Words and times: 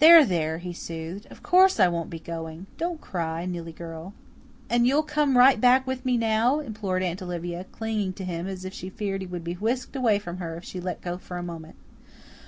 "There, 0.00 0.24
there," 0.24 0.58
he 0.58 0.72
soothed. 0.72 1.26
"Of 1.30 1.44
course 1.44 1.78
I 1.78 1.86
won't 1.86 2.10
be 2.10 2.18
going. 2.18 2.66
Don't 2.76 3.00
cry, 3.00 3.44
Nillie 3.46 3.70
girl." 3.70 4.14
"And 4.68 4.84
you'll 4.84 5.04
come 5.04 5.38
right 5.38 5.60
back 5.60 5.86
with 5.86 6.04
me 6.04 6.16
now?" 6.16 6.58
implored 6.58 7.04
Aunt 7.04 7.22
Olivia, 7.22 7.62
clinging 7.70 8.14
to 8.14 8.24
him 8.24 8.48
as 8.48 8.64
if 8.64 8.74
she 8.74 8.90
feared 8.90 9.20
he 9.20 9.28
would 9.28 9.44
be 9.44 9.54
whisked 9.54 9.94
away 9.94 10.18
from 10.18 10.38
her 10.38 10.54
yet 10.54 10.58
if 10.58 10.64
she 10.64 10.80
let 10.80 11.00
go 11.02 11.18
for 11.18 11.36
a 11.38 11.44
moment. 11.44 11.76